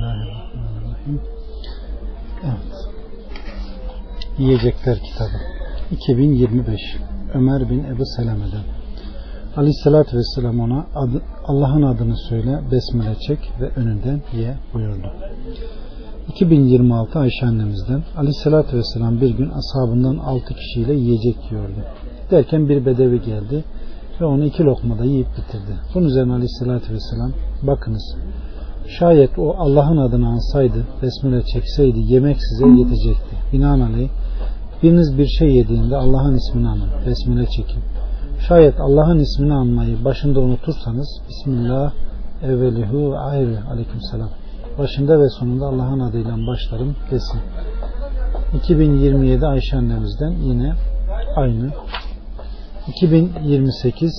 [0.00, 1.20] Bismillahirrahmanirrahim.
[2.44, 2.88] Evet.
[4.38, 5.38] Yiyecekler kitabı.
[5.90, 6.80] 2025
[7.34, 8.64] Ömer bin Ebu Seleme'den
[9.56, 15.12] Aleyhissalatü Vesselam ona adı, Allah'ın adını söyle, besmele çek ve önünden ye buyurdu.
[16.28, 21.84] 2026 Ayşe annemizden Aleyhissalatü Vesselam bir gün ashabından 6 kişiyle yiyecek yiyordu.
[22.30, 23.64] Derken bir bedevi geldi
[24.20, 25.76] ve onu iki lokmada yiyip bitirdi.
[25.94, 27.32] Bunun üzerine Aleyhissalatü Vesselam
[27.62, 28.16] bakınız
[28.86, 33.36] şayet o Allah'ın adını ansaydı, besmele çekseydi yemek size yetecekti.
[33.52, 34.08] Binaenaleyh
[34.82, 37.82] biriniz bir şey yediğinde Allah'ın ismini anın, besmele çekin.
[38.48, 41.92] Şayet Allah'ın ismini anmayı başında unutursanız Bismillah
[42.42, 44.28] evvelihu ayrı aleykümselam.
[44.78, 47.40] Başında ve sonunda Allah'ın adıyla başlarım desin.
[48.54, 50.72] 2027 Ayşe annemizden yine
[51.36, 51.70] aynı.
[52.88, 54.12] 2028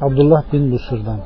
[0.00, 1.20] Abdullah bin Busur'dan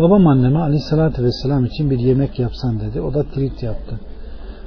[0.00, 3.00] Babam anneme aleyhissalatü vesselam için bir yemek yapsan dedi.
[3.00, 4.00] O da trit yaptı.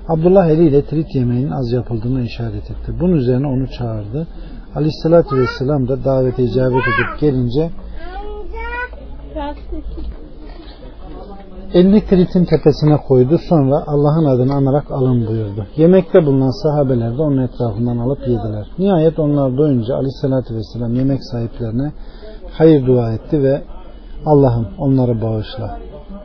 [0.07, 2.93] Abdullah eliyle trit yemeğinin az yapıldığını işaret etti.
[2.99, 4.27] Bunun üzerine onu çağırdı.
[4.75, 7.69] Aleyhissalatü vesselam da davete icabet edip gelince
[11.73, 13.37] elini tritin tepesine koydu.
[13.49, 15.67] Sonra Allah'ın adını anarak alın buyurdu.
[15.75, 18.67] Yemekte bulunan sahabeler de onun etrafından alıp yediler.
[18.79, 21.91] Nihayet onlar doyunca Aleyhissalatü vesselam yemek sahiplerine
[22.51, 23.61] hayır dua etti ve
[24.25, 25.79] Allah'ım onları bağışla.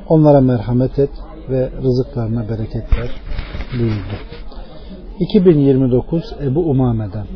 [0.08, 1.10] Onlara merhamet et
[1.50, 3.10] ve rızıklarına bereket ver
[3.78, 4.16] buyurdu.
[5.20, 7.26] 2029 Ebu Umame'den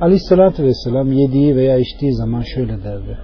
[0.00, 3.18] Aleyhissalatü Vesselam yediği veya içtiği zaman şöyle derdi.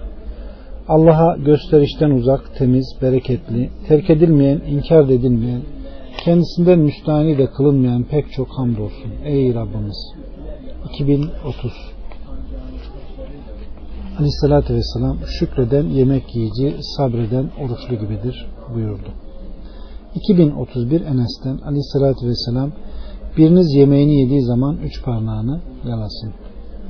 [0.87, 5.61] Allah'a gösterişten uzak, temiz, bereketli, terk edilmeyen, inkar edilmeyen,
[6.23, 9.11] kendisinden müstahni de kılınmayan pek çok hamdolsun.
[9.25, 10.13] Ey Rabbimiz!
[10.93, 11.94] 2030
[14.19, 19.09] Aleyhissalatü Vesselam şükreden yemek yiyici, sabreden oruçlu gibidir buyurdu.
[20.15, 22.71] 2031 Enes'ten Aleyhissalatü Vesselam
[23.37, 26.33] biriniz yemeğini yediği zaman üç parmağını yalasın.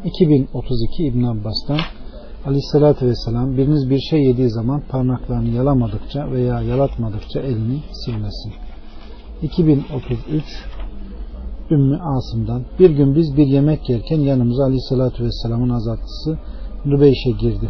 [0.05, 1.79] 2032 İbn Abbas'tan
[2.45, 8.53] Aleyhissalatü Vesselam biriniz bir şey yediği zaman parmaklarını yalamadıkça veya yalatmadıkça elini silmesin.
[9.41, 10.43] 2033
[11.71, 16.37] Ümmü Asım'dan bir gün biz bir yemek yerken yanımıza Aleyhissalatü Vesselam'ın azatlısı
[16.85, 17.69] Nübeyş'e girdi.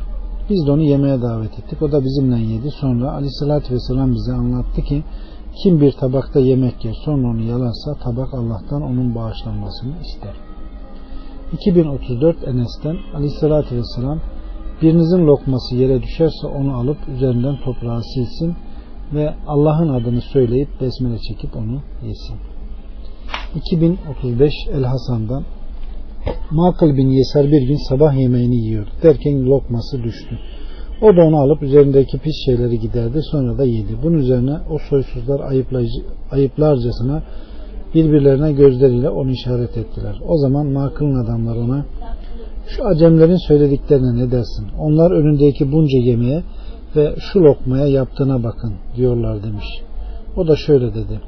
[0.49, 1.81] Biz de onu yemeğe davet ettik.
[1.81, 2.71] O da bizimle yedi.
[2.71, 5.03] Sonra Aleyhisselatü Vesselam bize anlattı ki
[5.63, 10.33] kim bir tabakta yemek yer sonra onu yalarsa tabak Allah'tan onun bağışlanmasını ister.
[11.53, 14.19] 2034 Enes'ten Aleyhisselatü Vesselam
[14.81, 18.55] birinizin lokması yere düşerse onu alıp üzerinden toprağı silsin
[19.13, 22.35] ve Allah'ın adını söyleyip besmele çekip onu yesin.
[23.55, 25.43] 2035 El Hasan'dan
[26.51, 28.87] Makıl bin Yesar bir gün sabah yemeğini yiyor.
[29.03, 30.39] Derken lokması düştü.
[31.01, 33.21] O da onu alıp üzerindeki pis şeyleri giderdi.
[33.31, 33.97] Sonra da yedi.
[34.03, 35.41] Bunun üzerine o soysuzlar
[36.31, 37.23] ayıplarcasına
[37.95, 40.21] birbirlerine gözleriyle onu işaret ettiler.
[40.27, 41.85] O zaman Makıl'ın adamları ona
[42.67, 44.67] şu acemlerin söylediklerine ne dersin?
[44.79, 46.43] Onlar önündeki bunca yemeğe
[46.95, 49.65] ve şu lokmaya yaptığına bakın diyorlar demiş.
[50.37, 51.19] O da şöyle dedi.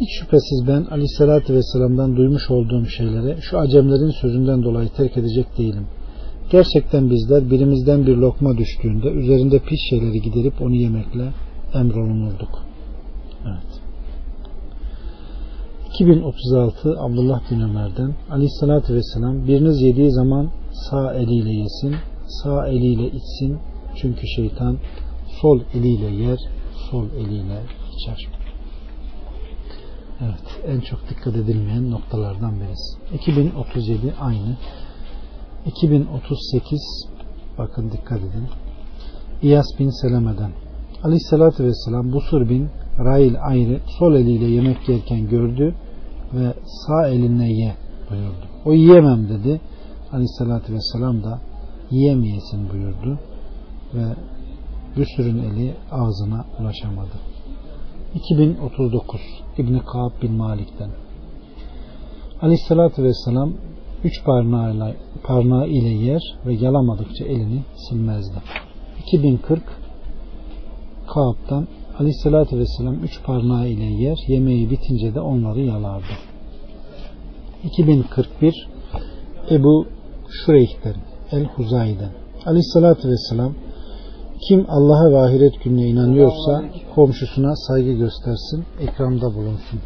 [0.00, 5.86] Hiç şüphesiz ben aleyhissalatü vesselam'dan duymuş olduğum şeyleri şu acemlerin sözünden dolayı terk edecek değilim.
[6.50, 11.28] Gerçekten bizler birimizden bir lokma düştüğünde üzerinde pis şeyleri giderip onu yemekle
[11.74, 12.62] emrolunurduk.
[13.46, 13.80] Evet.
[15.88, 20.50] 2036 Abdullah bin Ömer'den Aleyhissalatü Vesselam biriniz yediği zaman
[20.90, 21.94] sağ eliyle yesin,
[22.42, 23.58] sağ eliyle içsin
[23.96, 24.78] çünkü şeytan
[25.40, 26.38] sol eliyle yer,
[26.90, 27.62] sol eliyle
[27.96, 28.37] içer.
[30.20, 33.14] Evet, en çok dikkat edilmeyen noktalardan birisi.
[33.14, 34.56] 2037 aynı.
[35.66, 37.08] 2038
[37.58, 38.46] bakın dikkat edin.
[39.42, 40.50] İyas bin Seleme'den
[41.04, 42.68] Aleyhisselatü Vesselam Busur bin
[42.98, 45.74] Rail ayrı sol eliyle yemek yerken gördü
[46.34, 47.74] ve sağ elinle ye
[48.10, 48.46] buyurdu.
[48.64, 49.60] O yiyemem dedi.
[50.12, 51.40] Aleyhisselatü Vesselam da
[51.90, 53.18] yiyemeyesin buyurdu
[53.94, 54.04] ve
[54.96, 57.37] Büsür'ün eli ağzına ulaşamadı.
[58.14, 59.20] 2039
[59.58, 60.90] İbni Kaab bin Malik'ten
[62.42, 63.52] Aleyhissalatü Vesselam
[64.04, 68.38] üç parmağıyla, parmağı ile yer ve yalamadıkça elini silmezdi.
[68.98, 69.62] 2040
[71.06, 71.68] Kaab'dan
[71.98, 76.12] Aleyhissalatü Vesselam üç parmağı ile yer, yemeği bitince de onları yalardı.
[77.64, 78.68] 2041
[79.50, 79.86] Ebu
[80.28, 80.94] Şureyh'ten
[81.32, 82.10] El-Huzay'den
[82.46, 83.54] Aleyhissalatü Vesselam
[84.48, 86.64] kim Allah'a ve ahiret gününe inanıyorsa
[86.94, 89.80] komşusuna saygı göstersin, ikramda bulunsun.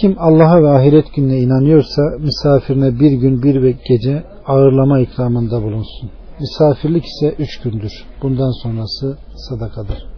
[0.00, 6.10] Kim Allah'a ve ahiret gününe inanıyorsa misafirine bir gün bir gece ağırlama ikramında bulunsun.
[6.40, 7.92] Misafirlik ise üç gündür.
[8.22, 10.15] Bundan sonrası sadakadır.